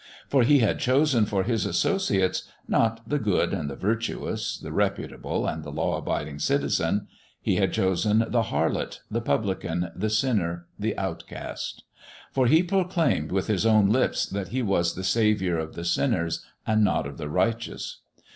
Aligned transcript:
For 0.29 0.41
He 0.41 0.57
had 0.61 0.79
chosen 0.79 1.27
for 1.27 1.43
His 1.43 1.63
associates, 1.63 2.45
not 2.67 3.07
the 3.07 3.19
good 3.19 3.53
and 3.53 3.69
the 3.69 3.75
virtuous, 3.75 4.57
the 4.57 4.71
reputable 4.71 5.45
and 5.45 5.63
the 5.63 5.69
law 5.69 5.95
abiding 5.99 6.39
citizen; 6.39 7.05
He 7.39 7.57
had 7.57 7.71
chosen 7.71 8.25
the 8.27 8.45
harlot, 8.45 9.01
the 9.11 9.21
publican, 9.21 9.91
the 9.95 10.09
sinner, 10.09 10.65
the 10.79 10.97
outcast. 10.97 11.83
For 12.31 12.47
He 12.47 12.63
proclaimed 12.63 13.31
with 13.31 13.45
His 13.45 13.63
own 13.63 13.89
lips 13.89 14.25
that 14.25 14.47
He 14.47 14.63
was 14.63 14.95
the 14.95 15.03
Saviour 15.03 15.59
of 15.59 15.75
the 15.75 15.85
sinners 15.85 16.43
and 16.65 16.83
not 16.83 17.05
of 17.05 17.19
the 17.19 17.29
righteous. 17.29 17.99